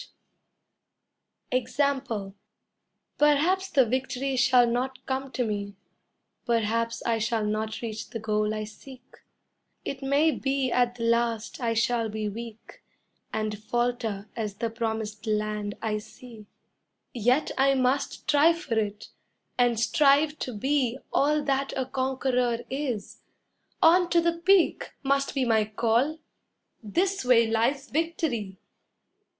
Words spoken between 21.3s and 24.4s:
that a conqueror is. On to the